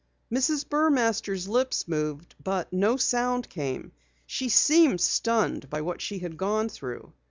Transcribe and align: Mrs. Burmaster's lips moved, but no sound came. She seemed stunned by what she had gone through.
Mrs. 0.33 0.65
Burmaster's 0.67 1.47
lips 1.47 1.87
moved, 1.87 2.33
but 2.43 2.73
no 2.73 2.97
sound 2.97 3.47
came. 3.49 3.91
She 4.25 4.49
seemed 4.49 4.99
stunned 4.99 5.69
by 5.69 5.81
what 5.81 6.01
she 6.01 6.17
had 6.17 6.37
gone 6.37 6.69
through. 6.69 7.13